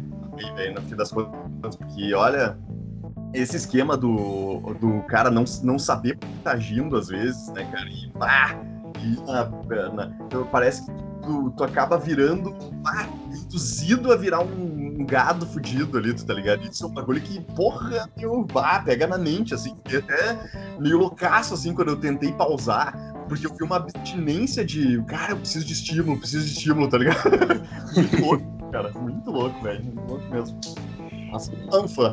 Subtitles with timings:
[0.00, 2.56] no fim das contas, porque olha,
[3.32, 7.88] esse esquema do, do cara não, não saber que tá agindo às vezes, né, cara?
[7.88, 8.58] E, pá,
[9.00, 10.92] e na, na, então parece que
[11.22, 16.32] tu, tu acaba virando, pá, induzido a virar um, um gado fudido ali, tu tá
[16.32, 16.62] ligado?
[16.64, 19.76] Isso é um bagulho que, porra, meu, pá, pega na mente, assim.
[19.86, 20.38] Até
[20.78, 22.94] meio loucaço, assim, quando eu tentei pausar,
[23.28, 26.98] porque eu vi uma abstinência de, cara, eu preciso de estímulo, preciso de estímulo, tá
[26.98, 27.18] ligado?
[28.74, 30.60] cara, muito louco, velho, muito louco mesmo.
[31.30, 31.52] Nossa,
[31.88, 32.10] fã.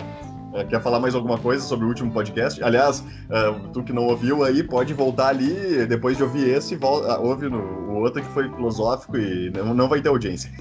[0.54, 2.62] É, quer falar mais alguma coisa sobre o último podcast?
[2.64, 7.20] Aliás, uh, tu que não ouviu aí, pode voltar ali, depois de ouvir esse, volta,
[7.20, 10.52] uh, ouve no, o outro que foi filosófico e não, não vai ter audiência.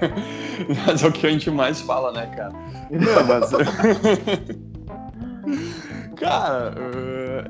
[0.86, 2.52] mas é o que a gente mais fala, né, cara?
[2.90, 4.62] Não, mas...
[6.22, 6.74] cara,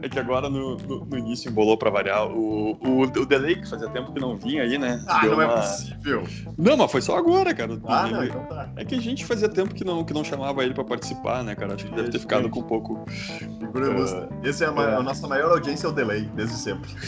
[0.03, 3.69] é que agora no, no, no, início embolou pra variar o, o, o delay, que
[3.69, 5.03] fazia tempo que não vinha aí, né?
[5.07, 5.55] Ah, Deu não é uma...
[5.55, 6.23] é possível.
[6.59, 7.79] Não, mas foi só agora, cara.
[7.87, 8.71] Ah, não, então tá.
[8.77, 11.55] É que a gente fazia tempo que não, que não chamava ele pra participar, né,
[11.55, 11.75] cara?
[11.75, 12.95] Acho que deve ter ficado com um pouco.
[12.95, 14.97] Uh, Esse é a, é.
[14.97, 16.91] a nossa maior audiência, é o delay, desde sempre.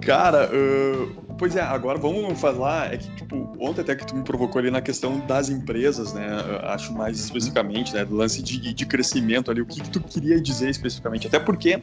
[0.00, 4.22] cara, uh, Pois é, agora vamos falar, é que, tipo, ontem até que tu me
[4.22, 6.28] provocou ali na questão das empresas, né,
[6.64, 10.38] acho mais especificamente, né, do lance de, de crescimento ali, o que, que tu queria
[10.38, 11.80] dizer especificamente, até porque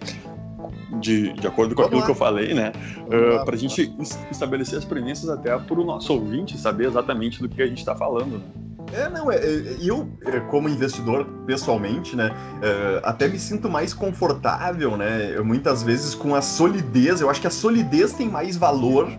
[1.01, 2.71] de, de acordo com aquilo que eu falei, né?
[3.07, 3.91] Uh, para a gente
[4.29, 7.95] estabelecer as premissas até para o nosso ouvinte saber exatamente do que a gente está
[7.95, 8.37] falando.
[8.37, 8.45] Né?
[8.93, 12.29] É, não, é, é, eu, é, como investidor, pessoalmente, né,
[12.61, 17.47] é, até me sinto mais confortável, né, muitas vezes com a solidez, eu acho que
[17.47, 19.09] a solidez tem mais valor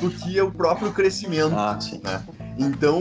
[0.00, 1.54] do que o próprio crescimento.
[1.54, 2.00] Ah, sim.
[2.02, 2.22] Né?
[2.58, 3.00] Então,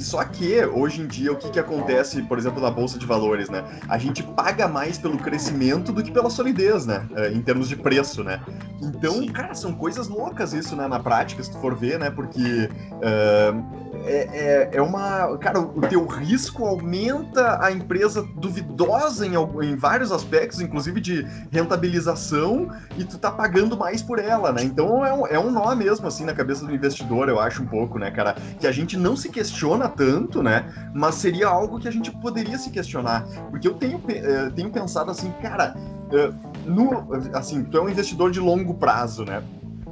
[0.00, 3.48] só que hoje em dia o que, que acontece, por exemplo, na bolsa de valores,
[3.48, 3.64] né?
[3.88, 7.06] A gente paga mais pelo crescimento do que pela solidez, né?
[7.14, 8.40] É, em termos de preço, né?
[8.82, 10.88] Então, cara, são coisas loucas isso, né?
[10.88, 12.10] Na prática, se tu for ver, né?
[12.10, 15.36] Porque uh, é, é, é, uma.
[15.38, 22.70] Cara, o teu risco aumenta a empresa duvidosa em, em vários aspectos, inclusive de rentabilização,
[22.96, 24.62] e tu tá pagando mais por ela, né?
[24.62, 27.66] Então é um, é um nó mesmo, assim, na cabeça do investidor, eu acho um
[27.66, 28.34] pouco, né, cara?
[28.58, 30.90] Que a gente não se questiona tanto, né?
[30.94, 33.26] Mas seria algo que a gente poderia se questionar.
[33.50, 35.74] Porque eu tenho, eh, tenho pensado assim, cara.
[36.12, 36.32] Eh,
[36.66, 39.42] no, assim, tu é um investidor de longo prazo, né?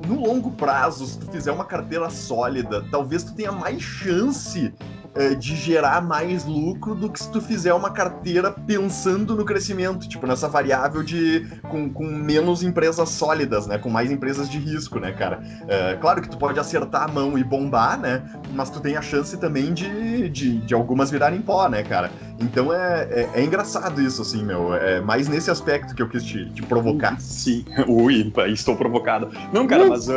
[0.07, 4.73] No longo prazo, se tu fizer uma carteira sólida, talvez tu tenha mais chance
[5.15, 10.09] é, de gerar mais lucro do que se tu fizer uma carteira pensando no crescimento,
[10.09, 13.79] tipo, nessa variável de com, com menos empresas sólidas, né?
[13.79, 15.43] Com mais empresas de risco, né, cara?
[15.67, 18.23] É, claro que tu pode acertar a mão e bombar, né?
[18.53, 22.11] Mas tu tem a chance também de, de, de algumas virarem pó, né, cara?
[22.41, 24.75] Então é, é, é, engraçado isso, assim, meu.
[24.75, 27.21] É mais nesse aspecto que eu quis te, te provocar.
[27.21, 27.65] Sim.
[27.89, 29.31] Ui, estou provocado.
[29.53, 30.13] Não, cara, mas uh,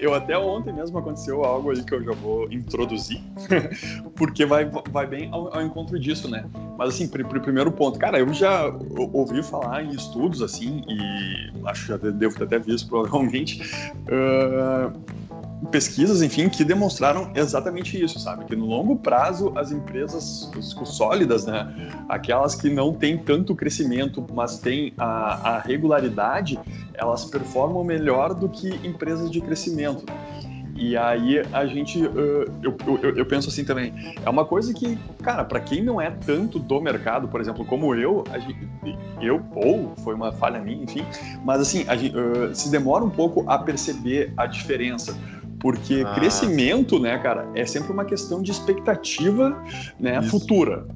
[0.00, 3.20] eu até ontem mesmo aconteceu algo aí que eu já vou introduzir,
[4.14, 6.44] porque vai, vai bem ao, ao encontro disso, né?
[6.78, 8.72] Mas assim, pr pr primeiro ponto, cara, eu já
[9.12, 13.62] ouvi falar em estudos, assim, e acho que já devo ter até visto provavelmente.
[14.06, 14.92] Uh,
[15.74, 18.44] pesquisas, enfim, que demonstraram exatamente isso, sabe?
[18.44, 20.48] Que no longo prazo as empresas
[20.84, 26.56] sólidas, né, aquelas que não têm tanto crescimento, mas têm a, a regularidade,
[26.94, 30.04] elas performam melhor do que empresas de crescimento.
[30.76, 33.92] E aí a gente, uh, eu, eu, eu, penso assim também,
[34.24, 37.96] é uma coisa que, cara, para quem não é tanto do mercado, por exemplo, como
[37.96, 41.04] eu, gente, eu, ou foi uma falha minha, enfim,
[41.44, 45.16] mas assim, gente, uh, se demora um pouco a perceber a diferença.
[45.64, 46.12] Porque ah.
[46.12, 49.58] crescimento, né, cara, é sempre uma questão de expectativa,
[49.98, 50.28] né, Isso.
[50.28, 50.86] futura.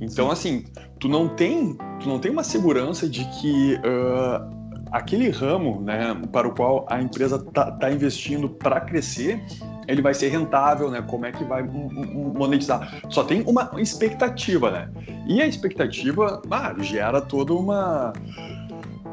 [0.00, 0.32] Então, Sim.
[0.32, 0.64] assim,
[0.98, 6.48] tu não tem, tu não tem uma segurança de que uh, aquele ramo, né, para
[6.48, 9.38] o qual a empresa tá, tá investindo para crescer,
[9.86, 11.02] ele vai ser rentável, né?
[11.02, 13.02] Como é que vai monetizar?
[13.10, 14.88] Só tem uma expectativa, né?
[15.28, 18.14] E a expectativa ah, gera toda uma,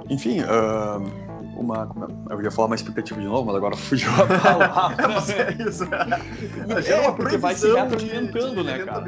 [0.10, 0.40] enfim.
[0.40, 1.23] Uh
[1.56, 1.90] uma.
[2.30, 5.08] É, eu ia falar uma expectativa de novo, mas agora fugiu a palavra.
[5.08, 5.84] mas é isso.
[5.86, 9.04] É, é porque vai se retroalimentando, né, cara?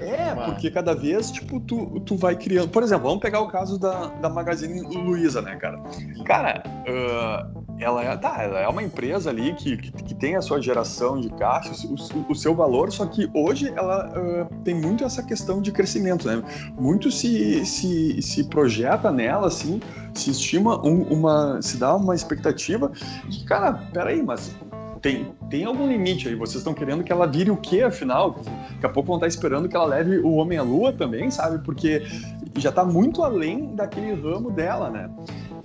[0.00, 0.44] É, é uma...
[0.46, 2.68] porque cada vez, tipo, tu, tu vai criando.
[2.68, 5.80] Por exemplo, vamos pegar o caso da, da Magazine Luiza, né, cara?
[6.24, 10.42] Cara, uh, ela é, tá, ela é uma empresa ali que, que, que tem a
[10.42, 15.04] sua geração de caixa, o, o seu valor, só que hoje ela uh, tem muito
[15.04, 16.42] essa questão de crescimento, né?
[16.78, 19.80] Muito se, se, se projeta nela, assim,
[20.14, 22.92] se estima um, uma, se dá uma expectativa
[23.28, 24.54] de, cara, peraí, mas
[25.04, 26.34] tem, tem algum limite aí?
[26.34, 28.40] Vocês estão querendo que ela vire o quê, afinal?
[28.70, 31.62] Daqui a pouco vão estar esperando que ela leve o Homem à Lua também, sabe?
[31.62, 32.02] Porque
[32.56, 35.10] já está muito além daquele ramo dela, né?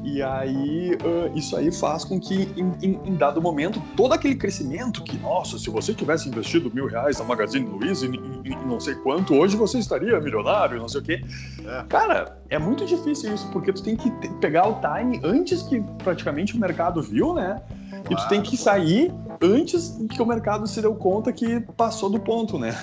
[0.01, 4.35] E aí, uh, isso aí faz com que, em, em, em, dado momento, todo aquele
[4.35, 8.95] crescimento que, nossa, se você tivesse investido mil reais na Magazine Luiza e, não sei
[8.95, 11.21] quanto, hoje você estaria milionário, não sei o quê.
[11.65, 11.83] É.
[11.89, 14.09] Cara, é muito difícil isso, porque tu tem que
[14.39, 17.61] pegar o time antes que praticamente o mercado viu, né?
[18.09, 22.19] E tu tem que sair antes que o mercado se deu conta que passou do
[22.19, 22.75] ponto, né?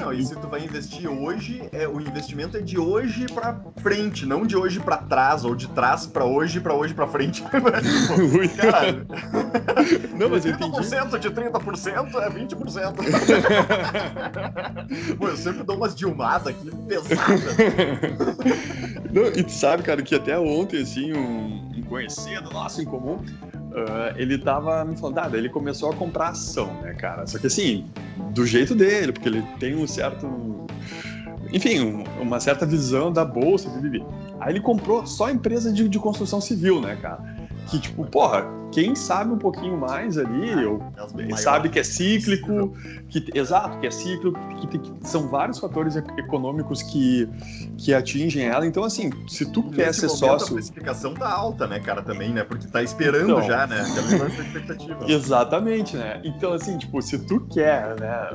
[0.00, 4.24] Não, e se tu vai investir hoje, é, o investimento é de hoje para frente,
[4.24, 7.42] não de hoje para trás, ou de trás para hoje, para hoje para frente.
[8.56, 9.06] Caralho.
[10.16, 10.76] Não, mas eu entendi.
[10.78, 12.94] 30% de 30% é 20%.
[15.18, 17.18] Pô, eu sempre dou umas dilmadas aqui pesadas.
[19.12, 23.18] Não, e tu sabe, cara, que até ontem, assim, um, um conhecido nosso em comum,
[23.70, 27.26] Uh, ele tava me falando, ah, ele começou a comprar ação, né, cara?
[27.26, 27.86] Só que assim,
[28.32, 30.26] do jeito dele, porque ele tem um certo.
[31.52, 34.02] Enfim, um, uma certa visão da bolsa, de
[34.40, 37.22] Aí ele comprou só empresa de, de construção civil, né, cara?
[37.68, 40.80] Que, tipo, porra, quem sabe um pouquinho mais ali, ou
[41.36, 42.72] sabe que é cíclico,
[43.08, 47.28] que, exato, que é cíclico, que, que, são vários fatores econômicos que,
[47.76, 48.66] que atingem ela.
[48.66, 50.52] Então, assim, se tu e quer ser sócio.
[50.52, 52.44] A precificação tá alta, né, cara, também, né?
[52.44, 53.84] Porque tá esperando então, já, né?
[53.84, 55.10] Já expectativa.
[55.10, 56.20] Exatamente, né?
[56.24, 58.28] Então, assim, tipo, se tu quer, né,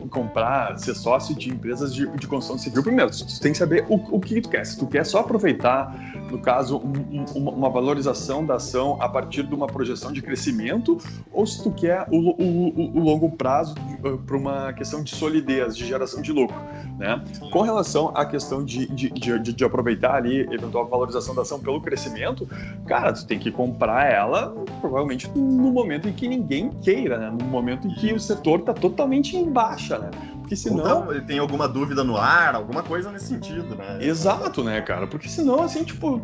[0.00, 3.84] uh, comprar, ser sócio de empresas de, de construção civil, primeiro, tu tem que saber
[3.88, 4.64] o, o que tu quer.
[4.64, 5.94] Se tu quer só aproveitar,
[6.30, 10.22] no caso, um, um, uma valorização da ação a partir partir de uma projeção de
[10.22, 10.98] crescimento
[11.32, 15.76] ou se tu quer o, o, o longo prazo uh, para uma questão de solidez,
[15.76, 16.56] de geração de lucro.
[16.98, 17.22] Né?
[17.50, 21.80] Com relação à questão de, de, de, de aproveitar ali eventual valorização da ação pelo
[21.80, 22.48] crescimento,
[22.86, 27.30] cara, tu tem que comprar ela provavelmente no momento em que ninguém queira, né?
[27.30, 30.10] no momento em que o setor está totalmente em baixa, né?
[30.40, 30.80] Porque senão.
[30.80, 33.98] Então, ele tem alguma dúvida no ar, alguma coisa nesse sentido, né?
[34.00, 35.06] Exato, né, cara?
[35.06, 36.20] Porque senão, assim, tipo,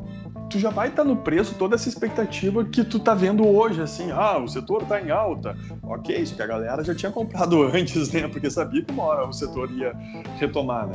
[0.48, 3.81] tu já vai estar tá no preço toda essa expectativa que tu tá vendo hoje,
[3.81, 5.56] assim, ah, o setor tá em alta.
[5.82, 8.28] Ok, isso que a galera já tinha comprado antes, né?
[8.28, 9.93] Porque sabia que uma hora o setor ia
[10.38, 10.94] retomar, né?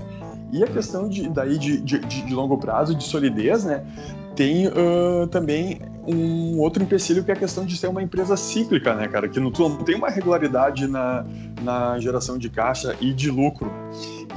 [0.51, 3.83] E a questão de, daí de, de, de longo prazo, de solidez, né?
[4.35, 8.95] Tem uh, também um outro empecilho que é a questão de ser uma empresa cíclica,
[8.95, 9.27] né, cara?
[9.27, 11.25] Que não, tu não tem uma regularidade na,
[11.61, 13.71] na geração de caixa e de lucro.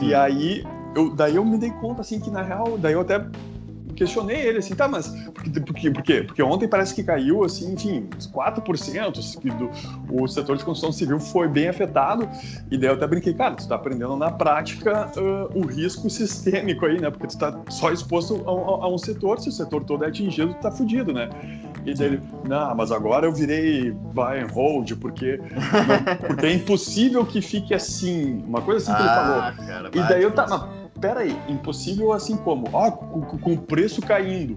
[0.00, 0.64] E aí,
[0.94, 3.24] eu, daí eu me dei conta, assim, que na real, daí eu até
[3.94, 5.90] questionei ele assim, tá, mas por, quê?
[5.90, 6.22] por quê?
[6.22, 9.12] Porque ontem parece que caiu, assim, enfim, uns 4%
[9.56, 9.70] do,
[10.22, 12.28] o setor de construção civil foi bem afetado,
[12.70, 16.86] e daí eu até brinquei, cara, tu tá aprendendo na prática uh, o risco sistêmico
[16.86, 17.10] aí, né?
[17.10, 20.08] Porque tu tá só exposto a, a, a, um setor, se o setor todo é
[20.08, 21.28] atingido, tu tá fudido, né?
[21.84, 25.38] E daí ele, não, mas agora eu virei buy and hold, porque,
[26.26, 29.66] porque é impossível que fique assim, uma coisa assim que ele ah, falou.
[29.66, 32.66] Cara, e daí eu tava pera aí, impossível assim como?
[32.72, 34.56] Ó, com, o preço caindo.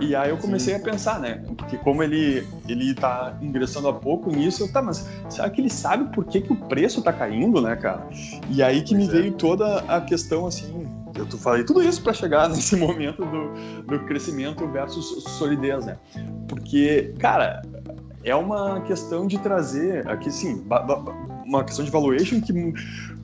[0.00, 0.80] E aí eu comecei Sim.
[0.80, 1.42] a pensar, né?
[1.58, 5.68] Porque como ele ele tá ingressando há pouco nisso, eu, tá, mas será que ele
[5.68, 8.06] sabe por que, que o preço tá caindo, né, cara?
[8.48, 9.20] E aí que pois me é.
[9.20, 13.98] veio toda a questão assim, eu falei tudo isso para chegar nesse momento do, do
[14.06, 15.98] crescimento versus solidez, né?
[16.46, 17.62] Porque, cara,
[18.22, 20.64] é uma questão de trazer aqui sim,
[21.50, 22.52] uma questão de valuation que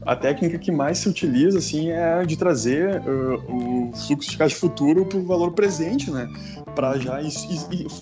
[0.05, 4.57] a técnica que mais se utiliza assim é de trazer uh, o fluxo de caixa
[4.57, 6.29] futuro para o valor presente, né?
[6.75, 7.19] Para já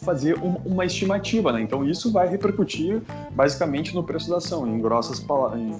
[0.00, 1.60] fazer um, uma estimativa, né?
[1.60, 3.00] Então isso vai repercutir
[3.32, 5.78] basicamente no preço da ação, em grossas palavras, em,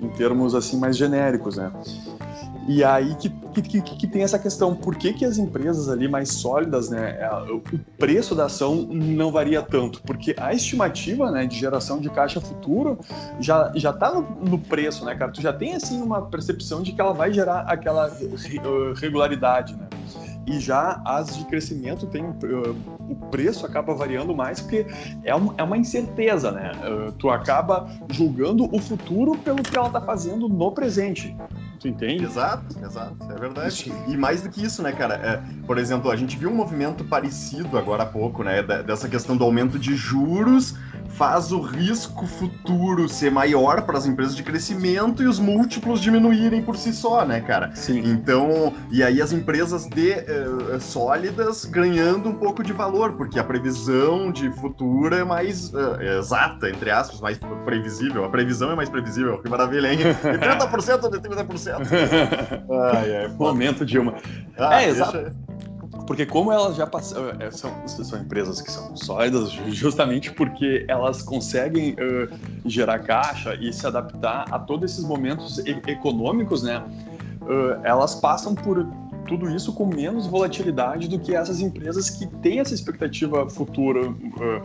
[0.00, 1.70] em termos assim mais genéricos, né?
[2.70, 3.28] E aí que,
[3.62, 7.28] que, que, tem essa questão, por que, que as empresas ali mais sólidas, né, é,
[7.52, 7.60] o
[7.98, 10.00] preço da ação não varia tanto?
[10.02, 12.96] Porque a estimativa, né, de geração de caixa futuro
[13.40, 15.32] já, já tá no, no preço, né, cara?
[15.32, 18.08] Tu já tem, assim, uma percepção de que ela vai gerar aquela
[18.94, 19.88] regularidade, né?
[20.46, 22.76] e já as de crescimento tem uh,
[23.08, 24.86] o preço acaba variando mais porque
[25.22, 26.72] é, um, é uma incerteza, né?
[26.84, 31.36] Uh, tu acaba julgando o futuro pelo que ela está fazendo no presente.
[31.80, 32.24] Tu entende?
[32.24, 33.90] Exato, exato, é verdade.
[34.06, 35.14] E mais do que isso, né, cara?
[35.14, 38.62] É, por exemplo, a gente viu um movimento parecido agora há pouco, né?
[38.62, 40.74] Dessa questão do aumento de juros
[41.14, 46.62] faz o risco futuro ser maior para as empresas de crescimento e os múltiplos diminuírem
[46.62, 47.74] por si só, né, cara?
[47.74, 48.02] Sim.
[48.04, 53.44] Então, e aí as empresas de uh, sólidas ganhando um pouco de valor, porque a
[53.44, 58.24] previsão de futuro é mais uh, exata, entre aspas, mais previsível.
[58.24, 59.98] A previsão é mais previsível, que maravilha, hein?
[59.98, 61.80] De 30% de 30%.
[62.92, 64.14] ai, ai, Momento, Dilma.
[64.56, 65.32] Ah, é, exato.
[66.10, 71.22] Porque como elas já passaram, é, são, são empresas que são sólidas justamente porque elas
[71.22, 76.82] conseguem uh, gerar caixa e se adaptar a todos esses momentos e- econômicos, né?
[77.42, 78.84] Uh, elas passam por
[79.28, 84.62] tudo isso com menos volatilidade do que essas empresas que têm essa expectativa futura uh,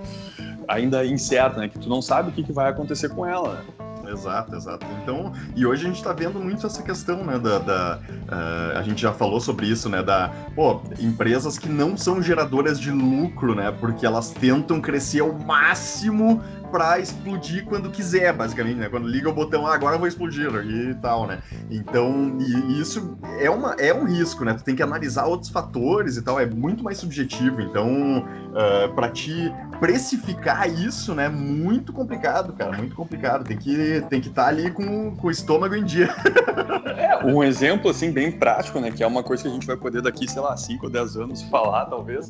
[0.67, 1.69] ainda incerta, né?
[1.69, 3.53] Que tu não sabe o que, que vai acontecer com ela.
[3.53, 3.84] Né?
[4.15, 4.85] Exato, exato.
[5.03, 8.81] Então, e hoje a gente está vendo muito essa questão, né, da, da uh, a
[8.81, 13.53] gente já falou sobre isso, né, da, pô, empresas que não são geradoras de lucro,
[13.53, 16.41] né, porque elas tentam crescer ao máximo
[16.71, 18.89] para explodir quando quiser, basicamente, né?
[18.89, 21.41] Quando liga o botão, ah, agora eu vou explodir e tal, né?
[21.69, 24.53] Então, e, isso é, uma, é um risco, né?
[24.53, 27.61] Tu tem que analisar outros fatores e tal, é muito mais subjetivo.
[27.61, 31.29] Então, uh, ah, para te precificar isso, né?
[31.29, 33.43] Muito complicado, cara, muito complicado.
[33.43, 36.09] Tem que tem que estar tá ali com, com o estômago em dia.
[36.97, 38.91] é, um exemplo, assim, bem prático, né?
[38.91, 41.17] Que é uma coisa que a gente vai poder daqui, sei lá, 5 ou 10
[41.17, 42.29] anos falar, talvez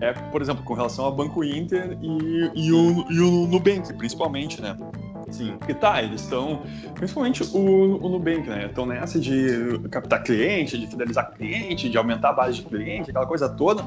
[0.00, 4.60] é, por exemplo, com relação ao Banco Inter e, e, o, e o Nubank, principalmente,
[4.60, 4.76] né?
[5.30, 5.54] Sim.
[5.68, 6.62] E tá, eles estão,
[6.94, 8.66] principalmente o, o Nubank, né?
[8.66, 13.26] Estão nessa de captar cliente, de fidelizar cliente, de aumentar a base de cliente, aquela
[13.26, 13.84] coisa toda.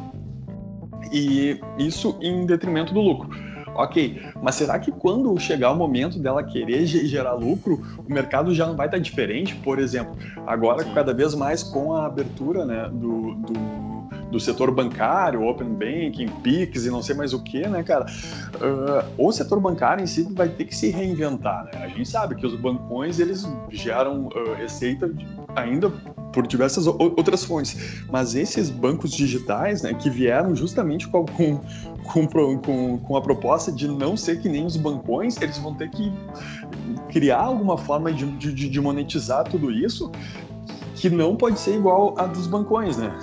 [1.11, 3.29] E isso em detrimento do lucro.
[3.75, 8.67] Ok, mas será que quando chegar o momento dela querer gerar lucro, o mercado já
[8.67, 9.55] não vai estar diferente?
[9.55, 10.15] Por exemplo,
[10.45, 13.92] agora cada vez mais com a abertura né, do, do
[14.33, 18.07] do setor bancário, Open Banking, PIX e não sei mais o que, né, cara?
[18.55, 21.71] Uh, o setor bancário em si vai ter que se reinventar, né?
[21.83, 25.13] A gente sabe que os bancões, eles geram uh, receita
[25.55, 25.91] ainda
[26.33, 32.97] por diversas outras fontes, mas esses bancos digitais, né, que vieram justamente com, com, com,
[32.97, 36.11] com a proposta de não ser que nem os bancões, eles vão ter que
[37.09, 40.11] criar alguma forma de, de, de monetizar tudo isso
[40.95, 43.15] que não pode ser igual a dos bancões, né?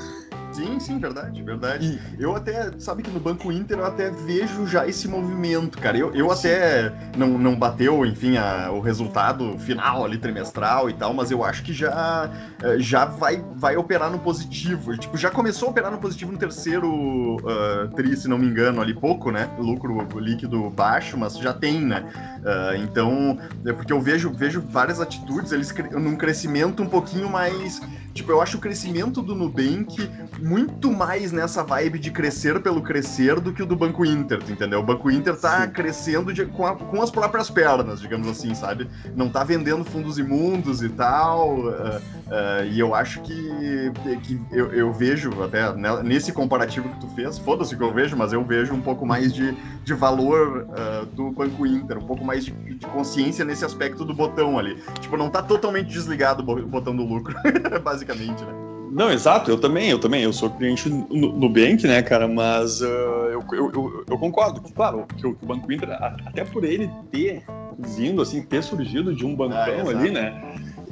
[0.60, 1.98] Sim, sim, verdade, verdade.
[2.18, 5.96] E eu até, sabe que no Banco Inter eu até vejo já esse movimento, cara.
[5.96, 11.14] Eu, eu até não, não bateu, enfim, a, o resultado final ali, trimestral e tal,
[11.14, 12.30] mas eu acho que já,
[12.62, 14.94] eh, já vai, vai operar no positivo.
[14.98, 18.82] Tipo, já começou a operar no positivo no terceiro uh, tri, se não me engano,
[18.82, 19.48] ali pouco, né?
[19.58, 22.04] Lucro líquido baixo, mas já tem, né?
[22.40, 27.80] Uh, então, é porque eu vejo, vejo várias atitudes, eles num crescimento um pouquinho mais.
[28.12, 30.10] Tipo, eu acho o crescimento do Nubank
[30.50, 34.80] muito mais nessa vibe de crescer pelo crescer do que o do Banco Inter, entendeu?
[34.80, 35.70] O Banco Inter tá Sim.
[35.70, 38.90] crescendo de, com, a, com, as próprias pernas, digamos assim, sabe?
[39.14, 41.56] Não tá vendendo fundos imundos e tal.
[41.60, 43.92] Uh, uh, e eu acho que,
[44.24, 48.16] que eu, eu vejo, até né, nesse comparativo que tu fez, foda-se que eu vejo,
[48.16, 52.24] mas eu vejo um pouco mais de, de valor uh, do Banco Inter, um pouco
[52.24, 54.82] mais de, de, consciência nesse aspecto do botão ali.
[54.98, 57.36] Tipo, não tá totalmente desligado o botão do lucro,
[57.84, 58.69] basicamente, né?
[58.90, 62.84] Não, exato, eu também, eu também, eu sou cliente no Nubank, né, cara, mas uh,
[62.84, 67.44] eu, eu, eu, eu, concordo que, claro, que o, Banco Inter, até por ele ter
[67.78, 70.34] vindo, assim, ter surgido de um bancão ah, ali, né,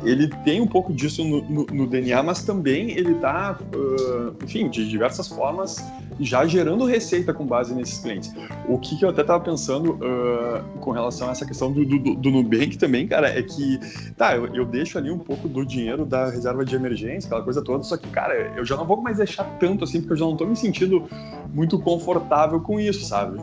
[0.05, 4.69] ele tem um pouco disso no, no, no DNA, mas também ele tá, uh, enfim,
[4.69, 5.85] de diversas formas,
[6.21, 8.33] já gerando receita com base nesses clientes.
[8.69, 12.15] O que, que eu até estava pensando uh, com relação a essa questão do, do,
[12.15, 13.79] do, Nubank também, cara, é que,
[14.17, 17.63] tá, eu, eu, deixo ali um pouco do dinheiro da reserva de emergência, aquela coisa
[17.63, 20.25] toda, só que, cara, eu já não vou mais deixar tanto assim, porque eu já
[20.25, 21.09] não estou me sentindo
[21.53, 23.41] muito confortável com isso, sabe?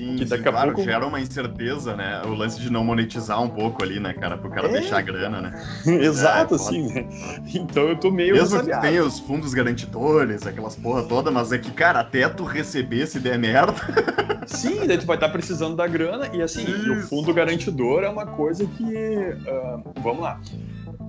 [0.00, 0.90] Sim, que daqui sim, a claro, pouco...
[0.90, 2.22] gera uma incerteza, né?
[2.24, 4.38] O lance de não monetizar um pouco ali, né, cara?
[4.38, 4.72] Pro cara é.
[4.72, 5.62] deixar a grana, né?
[5.86, 7.06] Exato, é, assim, né?
[7.54, 11.58] Então eu tô meio Mesmo que tenha os fundos garantidores, aquelas porra toda, mas é
[11.58, 13.74] que, cara, até tu receber se der merda...
[14.46, 18.02] Sim, daí tu vai estar tá precisando da grana e assim, e o fundo garantidor
[18.02, 18.82] é uma coisa que...
[18.82, 20.40] Uh, vamos lá.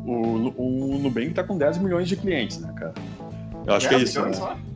[0.06, 2.94] O, o Nubank tá com 10 milhões de clientes, né, cara?
[3.66, 4.22] Eu acho que é isso.
[4.22, 4.32] Né?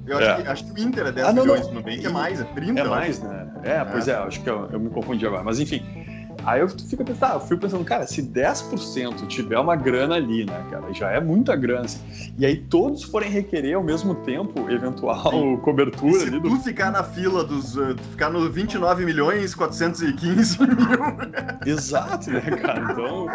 [0.08, 0.28] Eu é.
[0.28, 1.68] acho, que, acho, que, o Inter é 10 ah, não, milhões, não.
[1.70, 2.80] no Nubank é mais, é 30.
[2.80, 3.48] É mais, né?
[3.64, 5.44] É, pois é, é acho que eu, eu me confundi agora.
[5.44, 6.05] Mas enfim,
[6.46, 10.46] Aí eu fico pensando, tá, eu fico pensando, cara, se 10% tiver uma grana ali,
[10.46, 11.86] né, cara, já é muita grana.
[11.86, 12.00] Assim,
[12.38, 15.58] e aí todos forem requerer ao mesmo tempo eventual Sim.
[15.64, 16.36] cobertura e se ali.
[16.36, 17.76] Se tu ficar na fila dos.
[17.76, 20.78] Uh, ficar no 29 milhões 415 mil.
[21.66, 22.92] Exato, né, cara?
[22.92, 23.26] Então,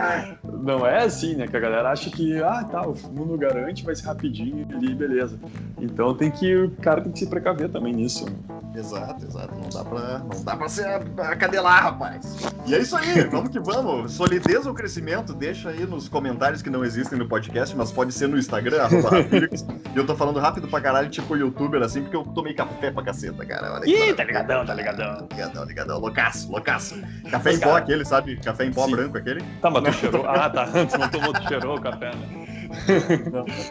[0.63, 1.49] não é assim, né?
[1.49, 5.39] Que a galera acha que, ah, tá, o fundo garante, vai ser rapidinho ali, beleza.
[5.81, 6.55] Então tem que.
[6.55, 8.27] O cara tem que se precaver também nisso.
[8.75, 9.55] Exato, exato.
[9.55, 12.37] Não dá pra, não dá pra se acadelar, rapaz.
[12.67, 14.13] E é isso aí, vamos que vamos.
[14.13, 15.35] Solidez ou crescimento?
[15.35, 18.89] Deixa aí nos comentários que não existem no podcast, mas pode ser no Instagram,
[19.95, 23.03] E eu tô falando rápido pra caralho, tipo youtuber, assim, porque eu tomei café pra
[23.03, 23.75] caceta, cara.
[23.75, 25.29] Olha Ih, tá ligadão, tá ligadão.
[25.33, 25.99] Ligadão, ligadão.
[25.99, 26.95] Loucaço, loucaço.
[27.31, 28.37] Café em pó aquele, sabe?
[28.37, 28.93] Café em pó Sim.
[28.93, 29.43] branco aquele?
[29.61, 30.29] Tá, mas tu cheirou.
[30.29, 30.69] Ah, tá.
[30.73, 32.40] Antes não tomou, tu cheirou o café, né?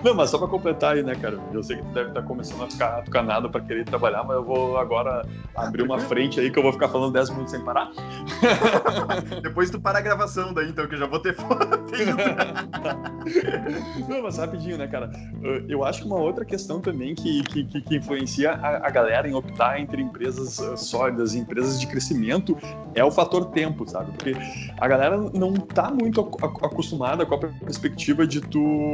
[0.03, 1.39] Não, mas só para completar aí, né, cara?
[1.53, 4.35] Eu sei que tu deve estar tá começando a ficar tucanado para querer trabalhar, mas
[4.37, 5.25] eu vou agora
[5.55, 7.89] abrir uma frente aí que eu vou ficar falando 10 minutos sem parar.
[9.41, 11.35] Depois tu para a gravação daí, então, que eu já vou ter
[14.07, 15.11] Não, mas rapidinho, né, cara?
[15.67, 19.33] Eu acho que uma outra questão também que, que, que influencia a, a, galera em
[19.33, 22.57] optar entre empresas uh, sólidas e empresas de crescimento
[22.93, 24.11] é o fator tempo, sabe?
[24.11, 24.33] Porque
[24.77, 28.88] a galera não tá muito acostumada com a perspectiva de tu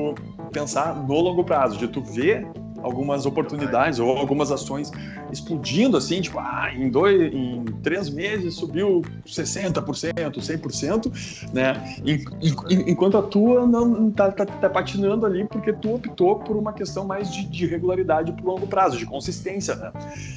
[0.52, 2.46] pensar no longo prazo, de tu ver
[2.86, 4.92] algumas oportunidades ou algumas ações
[5.32, 11.98] explodindo assim, tipo, ah, em, dois, em três meses subiu 60%, 100%, né?
[12.88, 17.06] Enquanto a tua não tá, tá, tá, patinando ali porque tu optou por uma questão
[17.06, 19.92] mais de, de regularidade pro longo prazo, de consistência, né?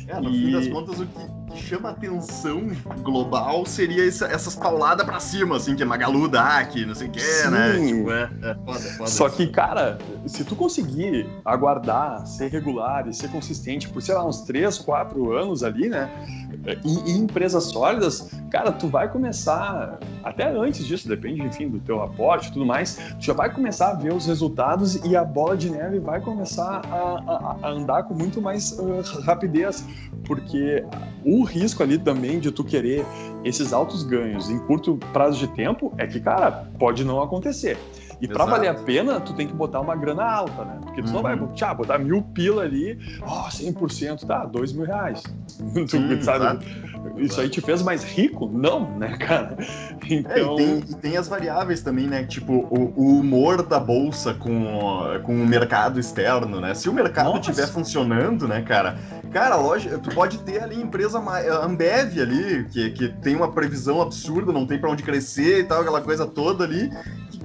[0.09, 0.47] É, no e...
[0.47, 2.71] fim das contas, o que, chama atenção
[3.03, 7.11] global seria essa, essas pauladas pra cima, assim, que é Magalu, DAC, não sei o
[7.11, 7.87] que, né?
[7.87, 9.11] Tipo, é, é foda, foda.
[9.11, 14.25] Só que, cara, se tu conseguir aguardar ser regular e ser consistente por, sei lá,
[14.25, 16.09] uns 3, 4 anos ali, né?
[16.85, 22.03] E, e, empresas sólidas, cara, tu vai começar, até antes disso, depende, enfim, do teu
[22.03, 25.57] aporte e tudo mais, tu já vai começar a ver os resultados e a bola
[25.57, 29.85] de neve vai começar a, a, a andar com muito mais uh, rapidez,
[30.25, 30.85] porque
[31.25, 33.05] o risco ali também de tu querer
[33.45, 37.77] esses altos ganhos em curto prazo de tempo é que, cara, pode não acontecer.
[38.21, 40.79] E para valer a pena, tu tem que botar uma grana alta, né?
[40.83, 41.15] Porque tu uhum.
[41.15, 41.53] não vai uhum.
[41.53, 45.23] tchá, botar mil pila ali, ó, oh, 100%, tá, dois mil reais.
[45.89, 46.65] tu, sabe?
[47.17, 48.49] Isso aí te fez mais rico?
[48.53, 49.57] Não, né, cara?
[50.09, 50.29] Então...
[50.29, 52.25] É, e, então tem, e, tem, as variáveis também, né?
[52.25, 54.65] Tipo, o, o, humor da bolsa com,
[55.23, 56.75] com o mercado externo, né?
[56.75, 58.99] Se o mercado estiver funcionando, né, cara?
[59.31, 61.19] Cara, lógico, tu pode ter ali empresa
[61.63, 65.83] Ambev ali, que, que tem uma previsão absurda, não tem para onde crescer e tal,
[65.83, 66.91] aquela coisa toda ali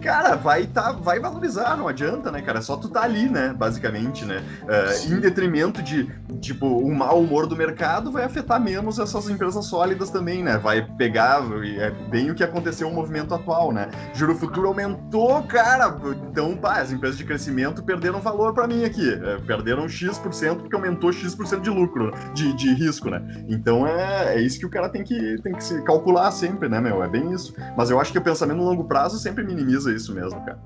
[0.03, 2.59] cara, vai, tá, vai valorizar, não adianta, né, cara?
[2.59, 4.43] É só tu tá ali, né, basicamente, né?
[4.63, 9.65] Uh, em detrimento de, tipo, o mau humor do mercado vai afetar menos essas empresas
[9.65, 10.57] sólidas também, né?
[10.57, 11.41] Vai pegar,
[11.79, 13.89] é bem o que aconteceu no movimento atual, né?
[14.13, 15.95] Juro futuro aumentou, cara,
[16.29, 20.75] então, pá, as empresas de crescimento perderam valor para mim aqui, é, perderam X% porque
[20.75, 23.21] aumentou X% de lucro, de, de risco, né?
[23.47, 26.81] Então é, é isso que o cara tem que, tem que se calcular sempre, né,
[26.81, 27.03] meu?
[27.03, 27.53] É bem isso.
[27.77, 30.59] Mas eu acho que o pensamento no longo prazo sempre minimiza isso mesmo, cara.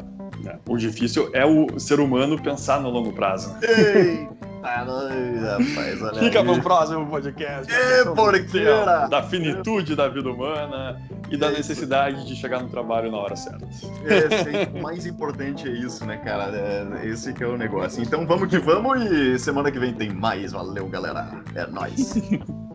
[0.45, 3.55] É, o difícil é o ser humano pensar no longo prazo.
[4.67, 6.45] Eita, rapaz, olha Fica aí.
[6.45, 7.71] no próximo podcast.
[7.71, 9.07] É, porqueira!
[9.07, 13.65] Da finitude da vida humana e da necessidade de chegar no trabalho na hora certa.
[14.05, 16.51] É, o mais importante é isso, né, cara?
[16.55, 18.03] É, esse que é o negócio.
[18.03, 20.51] Então vamos que vamos e semana que vem tem mais.
[20.51, 21.29] Valeu, galera.
[21.55, 22.15] É nóis.